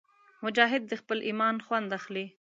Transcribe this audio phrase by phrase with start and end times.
[0.43, 2.25] مجاهد د خپل ایمان خوند اخلي.